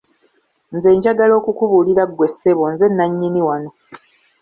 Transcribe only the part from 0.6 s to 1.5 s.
Nze njagala